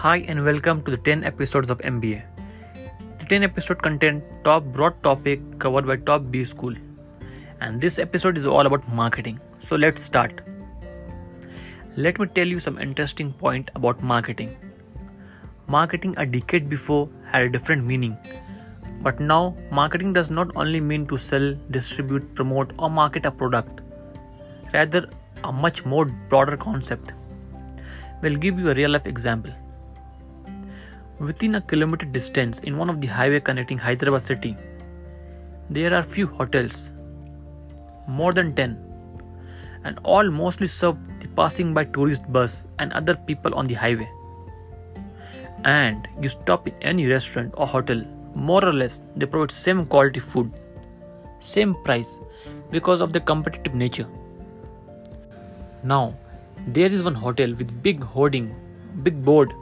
Hi 0.00 0.24
and 0.32 0.42
welcome 0.46 0.82
to 0.84 0.90
the 0.90 0.96
10 0.96 1.24
episodes 1.24 1.68
of 1.68 1.76
MBA. 1.80 2.22
The 3.18 3.24
10 3.26 3.42
episode 3.42 3.82
content 3.82 4.24
top 4.44 4.64
broad 4.64 4.94
topic 5.02 5.42
covered 5.58 5.86
by 5.86 5.96
top 5.96 6.30
B 6.30 6.42
school. 6.42 6.74
And 7.60 7.78
this 7.78 7.98
episode 7.98 8.38
is 8.38 8.46
all 8.46 8.64
about 8.64 8.88
marketing. 8.94 9.38
So 9.58 9.76
let's 9.76 10.02
start. 10.02 10.40
Let 11.98 12.18
me 12.18 12.28
tell 12.28 12.46
you 12.46 12.60
some 12.60 12.78
interesting 12.78 13.34
point 13.34 13.70
about 13.74 14.02
marketing. 14.02 14.56
Marketing 15.66 16.14
a 16.16 16.24
decade 16.24 16.70
before 16.70 17.10
had 17.30 17.42
a 17.42 17.50
different 17.50 17.84
meaning. 17.84 18.16
But 19.02 19.20
now 19.20 19.54
marketing 19.70 20.14
does 20.14 20.30
not 20.30 20.50
only 20.56 20.80
mean 20.80 21.06
to 21.08 21.18
sell, 21.18 21.54
distribute, 21.70 22.34
promote 22.34 22.72
or 22.78 22.88
market 22.88 23.26
a 23.26 23.30
product. 23.30 23.82
Rather 24.72 25.10
a 25.44 25.52
much 25.52 25.84
more 25.84 26.06
broader 26.06 26.56
concept. 26.56 27.12
We'll 28.22 28.36
give 28.36 28.58
you 28.58 28.70
a 28.70 28.74
real 28.74 28.92
life 28.92 29.06
example. 29.06 29.52
Within 31.20 31.56
a 31.56 31.60
kilometer 31.60 32.06
distance 32.06 32.60
in 32.60 32.78
one 32.78 32.88
of 32.88 33.02
the 33.02 33.06
highway 33.06 33.40
connecting 33.40 33.76
Hyderabad 33.76 34.22
city, 34.22 34.56
there 35.68 35.94
are 35.94 36.02
few 36.02 36.26
hotels, 36.26 36.92
more 38.08 38.32
than 38.32 38.54
10, 38.54 38.78
and 39.84 39.98
all 40.02 40.30
mostly 40.30 40.66
serve 40.66 40.96
the 41.20 41.28
passing 41.28 41.74
by 41.74 41.84
tourist 41.84 42.32
bus 42.32 42.64
and 42.78 42.90
other 42.94 43.16
people 43.16 43.54
on 43.54 43.66
the 43.66 43.74
highway. 43.74 44.10
And 45.64 46.08
you 46.22 46.30
stop 46.30 46.66
in 46.66 46.74
any 46.80 47.06
restaurant 47.06 47.52
or 47.54 47.66
hotel, 47.66 48.02
more 48.34 48.64
or 48.64 48.72
less 48.72 49.02
they 49.14 49.26
provide 49.26 49.52
same 49.52 49.84
quality 49.84 50.20
food, 50.20 50.50
same 51.38 51.74
price 51.84 52.18
because 52.70 53.02
of 53.02 53.12
the 53.12 53.20
competitive 53.20 53.74
nature. 53.74 54.08
Now, 55.84 56.16
there 56.68 56.86
is 56.86 57.02
one 57.02 57.14
hotel 57.14 57.50
with 57.50 57.82
big 57.82 58.02
hoarding, 58.02 58.54
big 59.02 59.22
board, 59.22 59.52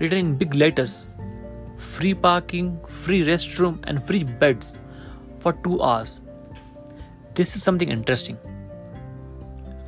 written 0.00 0.18
in 0.18 0.34
big 0.36 0.54
letters 0.54 1.08
free 1.76 2.12
parking, 2.12 2.78
free 2.88 3.24
restroom, 3.24 3.78
and 3.86 4.04
free 4.04 4.24
beds 4.24 4.78
for 5.38 5.52
two 5.64 5.80
hours. 5.80 6.20
This 7.34 7.54
is 7.54 7.62
something 7.62 7.88
interesting. 7.88 8.36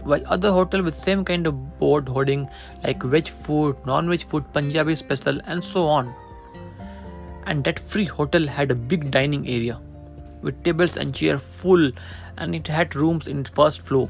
While 0.04 0.22
other 0.26 0.52
hotel 0.52 0.82
with 0.82 0.96
same 0.96 1.24
kind 1.24 1.46
of 1.46 1.78
board 1.78 2.08
hoarding 2.08 2.48
like 2.84 3.02
veg 3.02 3.28
food, 3.28 3.76
non-veg 3.84 4.22
food, 4.22 4.44
Punjabi 4.52 4.94
special, 4.94 5.40
and 5.46 5.62
so 5.62 5.86
on. 5.86 6.14
And 7.46 7.64
that 7.64 7.78
free 7.78 8.04
hotel 8.04 8.46
had 8.46 8.70
a 8.70 8.74
big 8.76 9.10
dining 9.10 9.48
area 9.48 9.80
with 10.42 10.62
tables 10.62 10.96
and 10.96 11.14
chair 11.14 11.38
full, 11.38 11.90
and 12.38 12.54
it 12.54 12.68
had 12.68 12.94
rooms 12.94 13.26
in 13.26 13.40
its 13.40 13.50
first 13.50 13.82
floor 13.82 14.08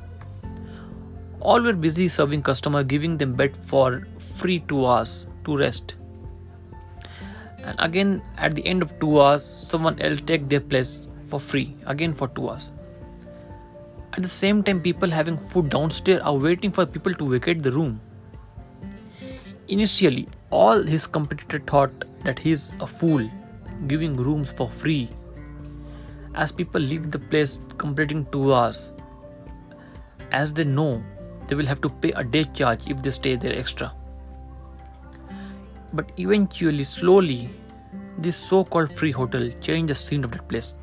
all 1.41 1.63
were 1.63 1.73
busy 1.73 2.09
serving 2.09 2.43
customer, 2.43 2.83
giving 2.85 3.17
them 3.17 3.33
bed 3.35 3.57
for 3.57 4.07
free 4.19 4.61
two 4.69 4.87
hours 4.87 5.27
to 5.45 5.57
rest. 5.57 5.97
And 7.65 7.79
again, 7.79 8.23
at 8.39 8.55
the 8.55 8.67
end 8.67 8.83
of 8.83 8.99
two 8.99 9.21
hours, 9.21 9.45
someone 9.45 10.01
else 10.01 10.21
take 10.27 10.49
their 10.49 10.61
place 10.61 11.07
for 11.27 11.39
free 11.39 11.77
again 11.87 12.15
for 12.15 12.29
two 12.29 12.49
hours. 12.49 12.73
At 14.13 14.23
the 14.23 14.29
same 14.29 14.63
time, 14.63 14.81
people 14.81 15.09
having 15.09 15.39
food 15.39 15.69
downstairs 15.69 16.21
are 16.23 16.35
waiting 16.35 16.73
for 16.73 16.85
people 16.85 17.15
to 17.15 17.29
vacate 17.29 17.63
the 17.63 17.71
room. 17.71 18.01
Initially, 19.69 20.29
all 20.51 20.83
his 20.83 21.07
competitor 21.07 21.61
thought 21.61 21.93
that 22.25 22.39
he 22.39 22.51
is 22.51 22.73
a 22.81 22.87
fool, 22.87 23.31
giving 23.87 24.17
rooms 24.17 24.53
for 24.53 24.69
free. 24.69 25.09
As 26.35 26.51
people 26.51 26.81
leave 26.81 27.11
the 27.11 27.19
place 27.19 27.61
completing 27.79 28.27
two 28.33 28.53
hours, 28.53 28.95
as 30.33 30.53
they 30.53 30.65
know 30.65 31.03
they 31.47 31.55
will 31.55 31.67
have 31.67 31.81
to 31.83 31.89
pay 31.89 32.11
a 32.13 32.25
day 32.25 32.45
charge 32.45 32.89
if 32.89 33.03
they 33.03 33.11
stay 33.11 33.37
there 33.37 33.57
extra. 33.57 33.93
But 35.93 36.13
eventually, 36.19 36.85
slowly, 36.85 37.51
this 38.19 38.37
so 38.37 38.65
called 38.65 38.93
free 38.93 39.11
hotel 39.11 39.51
changed 39.61 39.91
the 39.91 39.95
scene 39.95 40.25
of 40.25 40.31
that 40.33 40.49
place. 40.49 40.79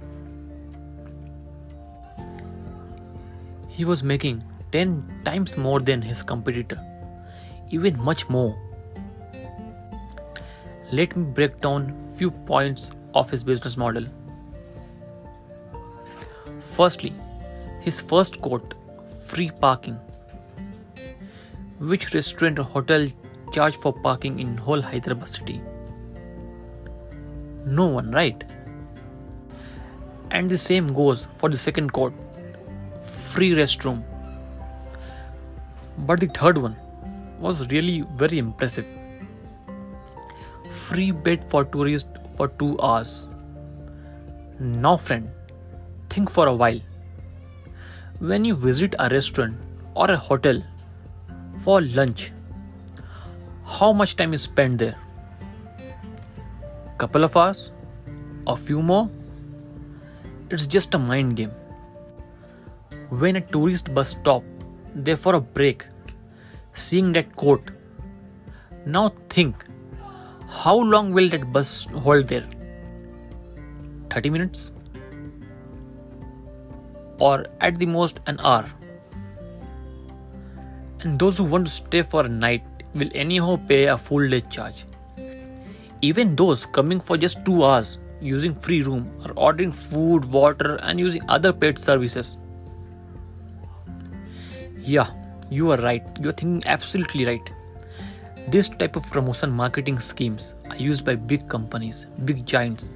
He 3.70 3.86
was 3.86 4.04
making 4.04 4.44
10 4.72 5.22
times 5.24 5.56
more 5.56 5.80
than 5.80 6.02
his 6.02 6.24
competitor, 6.24 6.80
even 7.70 8.02
much 8.04 8.28
more. 8.28 8.58
Let 10.92 11.16
me 11.16 11.26
break 11.26 11.62
down 11.62 11.96
few 12.18 12.32
points 12.32 12.92
of 13.14 13.30
his 13.30 13.44
business 13.44 13.78
model. 13.78 14.06
Firstly, 16.72 17.14
his 17.82 18.02
first 18.02 18.42
quote 18.42 18.74
free 19.26 19.52
parking 19.52 20.00
which 21.80 22.14
restaurant 22.14 22.58
or 22.60 22.64
hotel 22.64 23.08
charge 23.58 23.78
for 23.88 23.94
parking 24.08 24.40
in 24.40 24.56
whole 24.58 24.82
Hyderabad 24.82 25.30
city? 25.30 25.62
No 27.66 27.88
one, 27.88 28.12
right? 28.12 28.44
And 30.32 30.50
the 30.50 30.58
same 30.58 30.94
goes 30.94 31.28
for 31.36 31.50
the 31.50 31.58
second 31.58 31.94
court 31.94 32.14
free 33.38 33.54
restroom. 33.56 34.04
But 36.10 36.20
the 36.20 36.28
third 36.28 36.58
one 36.58 36.76
was 37.40 37.68
really 37.72 38.04
very 38.16 38.38
impressive. 38.38 38.86
Free 40.70 41.12
bed 41.12 41.50
for 41.50 41.66
tourists 41.66 42.10
for 42.36 42.48
two 42.48 42.80
hours. 42.80 43.28
Now, 44.60 44.98
friend, 44.98 45.30
think 46.10 46.30
for 46.30 46.48
a 46.48 46.54
while. 46.54 46.80
When 48.20 48.46
you 48.46 48.56
visit 48.56 48.96
a 49.00 49.10
restaurant 49.10 49.58
or 49.94 50.10
a 50.12 50.18
hotel 50.18 50.64
for 51.64 51.82
lunch. 51.82 52.32
How 53.78 53.94
much 53.94 54.16
time 54.16 54.34
is 54.34 54.42
spent 54.42 54.80
there? 54.80 54.96
Couple 56.98 57.24
of 57.24 57.38
hours? 57.38 57.72
A 58.48 58.58
few 58.58 58.82
more? 58.82 59.08
It's 60.50 60.66
just 60.66 60.96
a 60.96 60.98
mind 60.98 61.36
game. 61.36 61.52
When 63.10 63.36
a 63.36 63.42
tourist 63.42 63.94
bus 63.94 64.10
stop 64.10 64.44
there 64.96 65.16
for 65.16 65.36
a 65.36 65.40
break, 65.40 65.86
seeing 66.74 67.14
that 67.14 67.36
court, 67.36 67.70
now 68.88 69.10
think 69.30 69.66
how 70.48 70.76
long 70.76 71.14
will 71.14 71.30
that 71.30 71.54
bus 71.54 71.86
hold 72.08 72.30
there? 72.30 72.48
30 74.10 74.32
minutes? 74.32 74.72
Or 77.20 77.46
at 77.62 77.78
the 77.78 77.86
most 77.86 78.20
an 78.26 78.40
hour? 78.40 78.66
and 81.02 81.20
those 81.20 81.38
who 81.38 81.44
want 81.44 81.68
to 81.68 81.72
stay 81.72 82.02
for 82.02 82.26
a 82.26 82.30
night 82.30 82.77
will 82.98 83.10
anyhow 83.14 83.60
pay 83.68 83.86
a 83.86 83.98
full 83.98 84.28
day 84.30 84.42
charge. 84.42 84.86
Even 86.02 86.36
those 86.36 86.66
coming 86.66 87.00
for 87.00 87.18
just 87.18 87.46
2 87.46 87.64
hours 87.64 88.00
using 88.22 88.54
free 88.54 88.82
room 88.82 89.10
are 89.26 89.32
ordering 89.36 89.72
food, 89.72 90.26
water, 90.26 90.76
and 90.84 91.00
using 91.00 91.22
other 91.28 91.54
paid 91.54 91.80
services. 91.80 92.38
Yeah, 94.82 95.10
you 95.50 95.72
are 95.72 95.78
right. 95.78 96.04
You 96.22 96.30
are 96.30 96.34
thinking 96.34 96.64
absolutely 96.66 97.26
right. 97.26 97.52
This 98.50 98.70
type 98.70 98.96
of 98.96 99.10
promotion 99.12 99.52
marketing 99.52 100.00
schemes 100.00 100.56
are 100.70 100.78
used 100.78 101.06
by 101.06 101.16
big 101.16 101.50
companies, 101.50 102.08
big 102.26 102.46
giants 102.46 102.92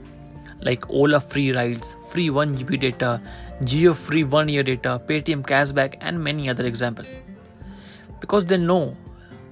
like 0.61 0.87
Ola 0.89 1.19
free 1.19 1.51
rides, 1.51 1.95
free 2.09 2.29
1 2.29 2.55
GB 2.55 2.79
data, 2.79 3.19
Jio 3.61 3.95
free 3.95 4.23
1 4.23 4.47
year 4.47 4.63
data, 4.63 5.01
Paytm 5.07 5.41
cashback, 5.41 5.95
and 6.01 6.23
many 6.23 6.49
other 6.49 6.65
examples 6.65 7.07
because 8.19 8.45
they 8.45 8.57
know 8.57 8.95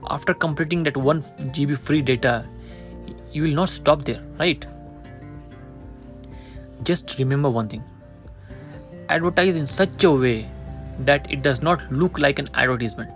after 0.09 0.34
completing 0.34 0.84
that 0.84 0.97
1 0.97 1.22
GB 1.58 1.78
free 1.78 2.02
data, 2.02 2.46
you 3.31 3.44
will 3.44 3.53
not 3.53 3.70
stop 3.70 4.06
there, 4.06 4.22
right? 4.38 4.66
Just 6.84 7.18
remember 7.20 7.50
one 7.50 7.68
thing 7.68 7.84
advertise 9.09 9.56
in 9.56 9.66
such 9.66 10.03
a 10.03 10.12
way 10.12 10.47
that 11.00 11.30
it 11.31 11.42
does 11.42 11.62
not 11.62 11.92
look 11.92 12.20
like 12.20 12.40
an 12.40 12.47
advertisement. 12.53 13.09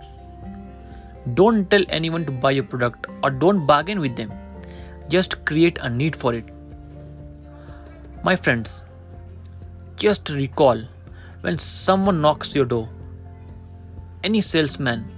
Don't 1.34 1.70
tell 1.70 1.84
anyone 1.88 2.24
to 2.26 2.32
buy 2.32 2.50
your 2.50 2.64
product 2.64 3.06
or 3.22 3.30
don't 3.30 3.64
bargain 3.66 4.00
with 4.00 4.16
them. 4.16 4.32
Just 5.08 5.44
create 5.44 5.78
a 5.78 5.88
need 5.88 6.16
for 6.16 6.34
it. 6.34 6.50
My 8.22 8.36
friends, 8.36 8.82
just 9.96 10.28
recall 10.30 10.82
when 11.42 11.58
someone 11.58 12.20
knocks 12.20 12.54
your 12.54 12.64
door, 12.64 12.88
any 14.22 14.40
salesman 14.40 15.13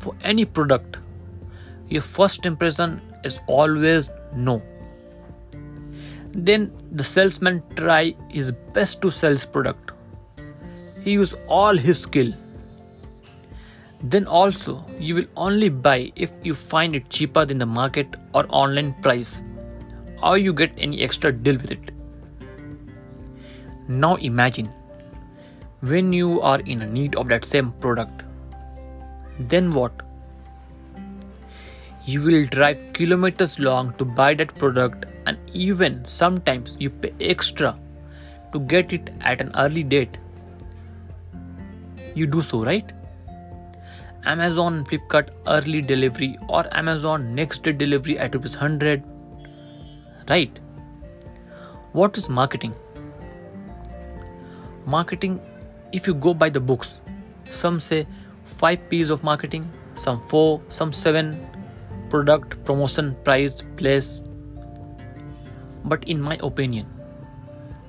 for 0.00 0.16
any 0.22 0.44
product, 0.44 0.98
your 1.88 2.02
first 2.02 2.46
impression 2.46 3.00
is 3.22 3.40
always 3.46 4.10
no. 4.34 4.62
Then 6.32 6.72
the 6.92 7.04
salesman 7.04 7.62
try 7.76 8.14
his 8.28 8.50
best 8.50 9.02
to 9.02 9.10
sell 9.10 9.30
his 9.30 9.44
product. 9.44 9.92
He 11.02 11.12
use 11.12 11.34
all 11.48 11.76
his 11.76 12.00
skill. 12.00 12.32
Then 14.02 14.26
also 14.26 14.84
you 14.98 15.14
will 15.14 15.26
only 15.36 15.68
buy 15.68 16.12
if 16.16 16.32
you 16.42 16.54
find 16.54 16.96
it 16.96 17.10
cheaper 17.10 17.44
than 17.44 17.58
the 17.58 17.66
market 17.66 18.16
or 18.32 18.46
online 18.48 18.94
price 19.02 19.42
or 20.22 20.38
you 20.38 20.52
get 20.54 20.72
any 20.78 21.02
extra 21.02 21.32
deal 21.32 21.56
with 21.56 21.70
it. 21.72 21.90
Now 23.88 24.16
imagine 24.16 24.70
when 25.80 26.12
you 26.12 26.40
are 26.40 26.60
in 26.60 26.92
need 26.92 27.16
of 27.16 27.28
that 27.28 27.44
same 27.44 27.72
product 27.72 28.22
then 29.48 29.72
what? 29.72 29.92
You 32.04 32.22
will 32.22 32.46
drive 32.46 32.92
kilometers 32.92 33.58
long 33.58 33.92
to 33.94 34.04
buy 34.04 34.34
that 34.34 34.54
product, 34.54 35.06
and 35.26 35.38
even 35.52 36.04
sometimes 36.04 36.76
you 36.80 36.90
pay 36.90 37.12
extra 37.20 37.78
to 38.52 38.60
get 38.60 38.92
it 38.92 39.10
at 39.20 39.40
an 39.40 39.52
early 39.56 39.82
date. 39.82 40.16
You 42.14 42.26
do 42.26 42.42
so, 42.42 42.64
right? 42.64 42.92
Amazon 44.24 44.84
Flipkart 44.84 45.30
early 45.46 45.80
delivery 45.80 46.38
or 46.48 46.64
Amazon 46.76 47.34
next 47.34 47.62
day 47.62 47.72
delivery 47.72 48.18
at 48.18 48.34
rupees 48.34 48.56
100. 48.56 49.02
Right? 50.28 50.60
What 51.92 52.18
is 52.18 52.28
marketing? 52.28 52.74
Marketing, 54.86 55.40
if 55.92 56.06
you 56.06 56.14
go 56.14 56.34
by 56.34 56.50
the 56.50 56.60
books, 56.60 57.00
some 57.50 57.80
say 57.80 58.06
5 58.50 58.88
P's 58.88 59.10
of 59.10 59.24
marketing, 59.24 59.70
some 59.94 60.20
4, 60.28 60.60
some 60.68 60.92
7 60.92 61.46
product, 62.10 62.62
promotion, 62.64 63.16
price, 63.24 63.62
place. 63.76 64.22
But 65.84 66.04
in 66.04 66.20
my 66.20 66.38
opinion, 66.42 66.86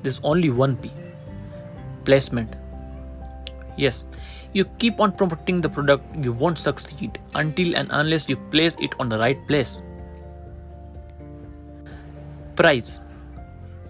there's 0.04 0.22
only 0.24 0.50
one 0.50 0.78
P 0.78 0.92
placement. 2.06 2.56
Yes, 3.78 4.06
you 4.54 4.66
keep 4.80 5.00
on 5.00 5.12
promoting 5.12 5.62
the 5.62 5.70
product, 5.70 6.04
you 6.24 6.34
won't 6.34 6.58
succeed 6.58 7.20
until 7.36 7.76
and 7.76 7.88
unless 7.92 8.30
you 8.30 8.38
place 8.50 8.76
it 8.80 8.96
on 9.00 9.10
the 9.10 9.18
right 9.18 9.46
place. 9.48 9.82
Price 12.56 13.00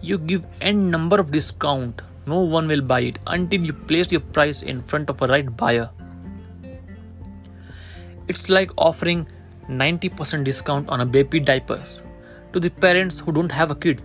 You 0.01 0.17
give 0.17 0.45
n 0.61 0.89
number 0.89 1.19
of 1.19 1.31
discount, 1.31 2.01
no 2.25 2.39
one 2.39 2.67
will 2.67 2.81
buy 2.81 3.01
it 3.01 3.19
until 3.27 3.61
you 3.61 3.73
place 3.73 4.11
your 4.11 4.21
price 4.21 4.63
in 4.63 4.81
front 4.81 5.09
of 5.09 5.21
a 5.21 5.27
right 5.27 5.45
buyer. 5.57 5.89
It's 8.31 8.47
like 8.47 8.71
offering 8.77 9.27
90% 9.67 10.45
discount 10.45 10.87
on 10.87 11.01
a 11.01 11.05
baby 11.05 11.39
diapers 11.41 12.01
to 12.53 12.61
the 12.61 12.69
parents 12.69 13.19
who 13.19 13.33
don't 13.33 13.51
have 13.51 13.71
a 13.71 13.75
kid. 13.75 14.01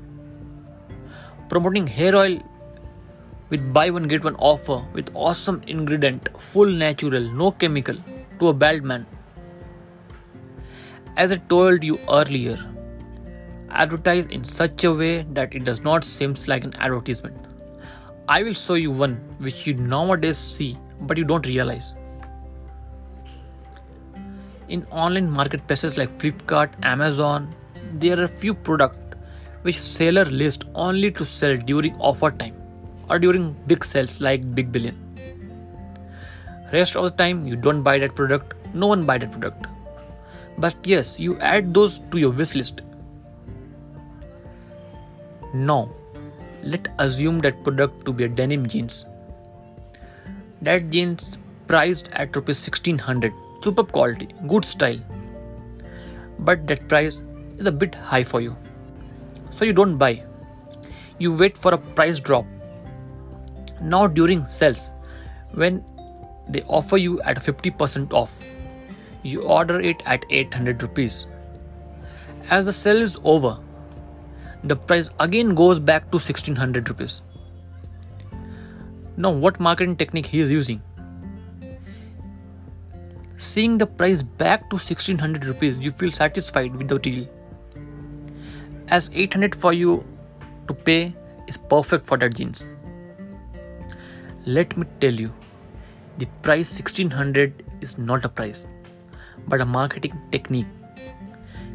Promoting 1.48 1.86
hair 1.86 2.16
oil 2.16 2.40
with 3.50 3.72
buy 3.72 3.88
one 3.88 4.08
get 4.08 4.24
one 4.24 4.34
offer 4.36 4.84
with 4.92 5.12
awesome 5.14 5.62
ingredient, 5.68 6.28
full 6.40 6.66
natural, 6.66 7.20
no 7.20 7.52
chemical 7.52 7.96
to 8.40 8.48
a 8.48 8.52
bald 8.52 8.82
man. 8.82 9.06
As 11.16 11.30
I 11.30 11.36
told 11.36 11.84
you 11.84 12.00
earlier, 12.10 12.58
advertise 13.70 14.26
in 14.26 14.42
such 14.42 14.82
a 14.82 14.92
way 14.92 15.22
that 15.34 15.54
it 15.54 15.62
does 15.62 15.84
not 15.84 16.02
seem 16.02 16.34
like 16.48 16.64
an 16.64 16.74
advertisement. 16.80 17.46
I 18.26 18.42
will 18.42 18.54
show 18.54 18.74
you 18.74 18.90
one 18.90 19.14
which 19.38 19.68
you 19.68 19.74
nowadays 19.74 20.36
see 20.36 20.76
but 21.02 21.16
you 21.16 21.24
don't 21.24 21.46
realize. 21.46 21.94
In 24.68 24.84
online 24.90 25.30
marketplaces 25.30 25.96
like 25.96 26.18
Flipkart, 26.18 26.70
Amazon, 26.82 27.54
there 27.94 28.18
are 28.18 28.24
a 28.24 28.28
few 28.28 28.52
products 28.52 29.16
which 29.62 29.80
seller 29.80 30.24
list 30.24 30.64
only 30.74 31.10
to 31.12 31.24
sell 31.24 31.56
during 31.56 31.94
offer 31.96 32.32
time 32.32 32.54
or 33.08 33.20
during 33.20 33.52
big 33.68 33.84
sales 33.84 34.20
like 34.20 34.54
Big 34.56 34.72
Billion. 34.72 34.96
Rest 36.72 36.96
of 36.96 37.04
the 37.04 37.10
time 37.10 37.46
you 37.46 37.54
don't 37.54 37.82
buy 37.82 37.98
that 38.00 38.16
product, 38.16 38.54
no 38.74 38.88
one 38.88 39.06
buy 39.06 39.18
that 39.18 39.30
product. 39.30 39.66
But 40.58 40.74
yes, 40.82 41.20
you 41.20 41.38
add 41.38 41.72
those 41.72 42.00
to 42.10 42.18
your 42.18 42.30
wish 42.30 42.56
list. 42.56 42.80
Now, 45.54 45.90
let 46.64 46.88
assume 46.98 47.38
that 47.40 47.62
product 47.62 48.04
to 48.04 48.12
be 48.12 48.24
a 48.24 48.28
denim 48.28 48.66
jeans. 48.66 49.06
That 50.60 50.90
jeans 50.90 51.38
priced 51.68 52.08
at 52.12 52.34
rupees 52.34 52.66
1600, 52.66 53.32
superb 53.62 53.92
quality, 53.92 54.28
good 54.46 54.64
style. 54.64 54.98
But 56.38 56.66
that 56.66 56.88
price 56.88 57.22
is 57.58 57.66
a 57.66 57.72
bit 57.72 57.94
high 57.94 58.24
for 58.24 58.40
you. 58.40 58.56
So 59.50 59.64
you 59.64 59.72
don't 59.72 59.96
buy. 59.96 60.22
You 61.18 61.36
wait 61.36 61.56
for 61.56 61.72
a 61.74 61.78
price 61.78 62.20
drop 62.20 62.44
now 63.80 64.06
during 64.06 64.44
sales 64.46 64.92
when 65.52 65.84
they 66.48 66.62
offer 66.62 66.96
you 66.96 67.20
at 67.22 67.36
50% 67.36 68.12
off 68.12 68.34
you 69.22 69.42
order 69.42 69.80
it 69.80 70.02
at 70.06 70.24
800 70.30 70.82
rupees 70.82 71.26
as 72.48 72.64
the 72.64 72.72
sale 72.72 73.02
is 73.02 73.18
over 73.24 73.58
the 74.64 74.76
price 74.76 75.10
again 75.20 75.54
goes 75.54 75.78
back 75.78 76.04
to 76.10 76.16
1600 76.16 76.88
rupees 76.88 77.22
now 79.16 79.30
what 79.30 79.60
marketing 79.60 79.96
technique 79.96 80.26
he 80.26 80.38
is 80.40 80.50
using 80.50 80.80
seeing 83.36 83.78
the 83.78 83.86
price 83.86 84.22
back 84.22 84.70
to 84.70 84.76
1600 84.76 85.44
rupees 85.44 85.78
you 85.78 85.90
feel 85.90 86.12
satisfied 86.12 86.74
with 86.76 86.88
the 86.88 86.98
deal 86.98 87.26
as 88.88 89.10
800 89.14 89.54
for 89.54 89.72
you 89.72 90.04
to 90.68 90.74
pay 90.74 91.14
is 91.46 91.56
perfect 91.56 92.06
for 92.06 92.16
that 92.16 92.34
jeans 92.34 92.68
let 94.46 94.76
me 94.76 94.86
tell 95.00 95.12
you, 95.12 95.32
the 96.18 96.26
price 96.40 96.70
1600 96.78 97.64
is 97.80 97.98
not 97.98 98.24
a 98.24 98.28
price, 98.28 98.68
but 99.48 99.60
a 99.60 99.64
marketing 99.64 100.16
technique. 100.30 100.66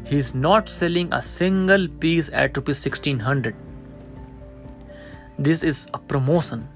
He 0.06 0.16
is 0.16 0.34
not 0.34 0.70
selling 0.70 1.12
a 1.12 1.20
single 1.20 1.86
piece 1.86 2.30
at 2.30 2.56
rupees 2.56 2.82
1600. 2.82 3.54
This 5.38 5.62
is 5.62 5.90
a 5.92 5.98
promotion. 5.98 6.66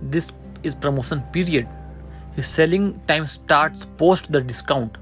This 0.00 0.32
is 0.62 0.74
promotion 0.74 1.20
period. 1.34 1.68
His 2.38 2.46
selling 2.46 3.00
time 3.08 3.26
starts 3.26 3.84
post 3.84 4.30
the 4.30 4.40
discount. 4.40 4.96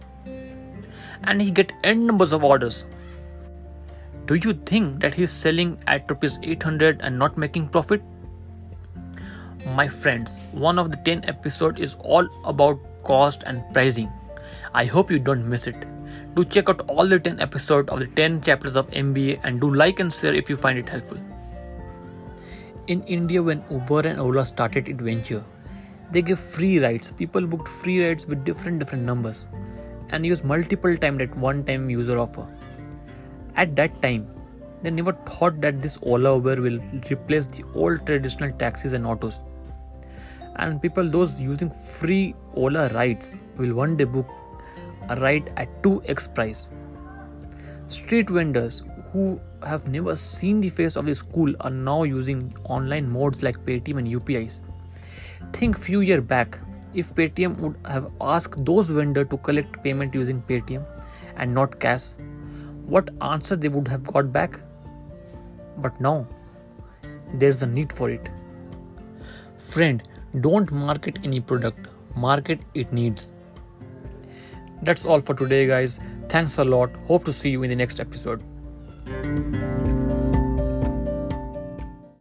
And 1.25 1.43
he 1.43 1.50
get 1.50 1.73
n 1.85 2.06
numbers 2.06 2.33
of 2.33 2.44
orders. 2.44 2.85
Do 4.25 4.37
you 4.37 4.55
think 4.55 5.00
that 5.00 5.12
he 5.12 5.25
is 5.25 5.33
selling 5.33 5.79
at 5.87 6.09
rupees 6.11 6.38
800 6.43 7.03
and 7.03 7.19
not 7.19 7.37
making 7.37 7.69
profit? 7.69 8.00
my 9.75 9.87
friends 9.88 10.44
one 10.53 10.79
of 10.79 10.91
the 10.91 10.97
10 11.06 11.25
episode 11.31 11.81
is 11.81 11.97
all 12.00 12.29
about 12.44 12.79
cost 13.03 13.43
and 13.47 13.65
pricing 13.73 14.09
i 14.73 14.85
hope 14.85 15.11
you 15.11 15.19
don't 15.19 15.49
miss 15.55 15.67
it 15.67 15.87
do 16.37 16.44
check 16.44 16.69
out 16.69 16.85
all 16.89 17.05
the 17.15 17.19
10 17.19 17.41
episodes 17.41 17.91
of 17.91 17.99
the 17.99 18.06
10 18.21 18.41
chapters 18.43 18.77
of 18.77 18.89
mba 19.00 19.41
and 19.43 19.61
do 19.61 19.73
like 19.75 19.99
and 19.99 20.12
share 20.12 20.35
if 20.35 20.49
you 20.49 20.56
find 20.56 20.79
it 20.79 20.89
helpful 20.89 21.19
in 22.87 23.03
india 23.19 23.43
when 23.43 23.65
uber 23.79 24.00
and 24.12 24.21
ola 24.21 24.47
started 24.47 24.89
its 24.94 25.03
venture 25.11 25.43
they 26.12 26.23
give 26.23 26.38
free 26.38 26.79
rides. 26.79 27.11
People 27.11 27.47
booked 27.47 27.69
free 27.69 28.05
rides 28.06 28.26
with 28.26 28.44
different 28.44 28.79
different 28.79 29.05
numbers 29.05 29.47
and 30.11 30.25
used 30.25 30.44
multiple 30.44 30.96
times 30.96 31.19
that 31.19 31.36
one 31.36 31.65
time 31.65 31.91
user 31.91 32.19
offer. 32.19 32.46
At 33.56 33.75
that 33.77 34.01
time 34.03 34.29
they 34.82 34.91
never 34.91 35.13
thought 35.13 35.60
that 35.63 35.81
this 35.81 35.98
ola 36.03 36.36
uber 36.36 36.60
will 36.60 36.79
replace 37.10 37.46
the 37.46 37.65
old 37.75 38.06
traditional 38.06 38.51
taxis 38.53 38.93
and 38.93 39.06
autos. 39.06 39.44
And 40.56 40.81
people 40.81 41.08
those 41.08 41.41
using 41.41 41.70
free 41.70 42.34
ola 42.55 42.89
rides 42.91 43.41
will 43.56 43.75
one 43.75 43.96
day 43.96 44.05
book 44.05 44.27
a 45.08 45.17
ride 45.17 45.53
at 45.56 45.82
2x 45.82 46.34
price. 46.34 46.70
Street 47.89 48.31
vendors 48.31 48.82
who 49.13 49.41
have 49.65 49.89
never 49.89 50.15
seen 50.15 50.60
the 50.60 50.69
face 50.69 50.96
of 50.96 51.06
the 51.06 51.15
school 51.15 51.55
are 51.60 51.70
now 51.70 52.03
using 52.03 52.55
online 52.65 53.08
modes 53.08 53.43
like 53.43 53.56
paytm 53.65 53.98
and 53.98 54.08
upis 54.08 54.60
think 55.53 55.79
few 55.79 56.00
year 56.00 56.20
back 56.20 56.58
if 56.94 57.15
paytm 57.15 57.58
would 57.58 57.76
have 57.86 58.10
asked 58.20 58.65
those 58.65 58.91
vendor 58.91 59.24
to 59.24 59.36
collect 59.38 59.82
payment 59.82 60.15
using 60.15 60.43
paytm 60.43 60.84
and 61.36 61.55
not 61.55 61.79
cash 61.81 62.06
what 62.86 63.10
answer 63.20 63.56
they 63.56 63.69
would 63.69 63.88
have 63.88 64.05
got 64.05 64.32
back 64.32 64.60
but 65.79 66.00
now 66.00 66.26
there's 67.34 67.62
a 67.62 67.67
need 67.67 67.93
for 67.93 68.10
it 68.10 68.31
friend 69.58 70.03
don't 70.41 70.70
market 70.70 71.19
any 71.24 71.41
product, 71.41 71.88
market 72.15 72.60
it 72.74 72.93
needs. 72.93 73.32
That's 74.82 75.06
all 75.06 75.20
for 75.20 75.34
today, 75.34 75.67
guys. 75.67 75.98
Thanks 76.29 76.58
a 76.58 76.65
lot. 76.65 76.94
Hope 77.06 77.24
to 77.24 77.32
see 77.32 77.50
you 77.50 77.62
in 77.62 77.70
the 77.70 77.76
next 77.76 78.00
episode. 78.00 78.43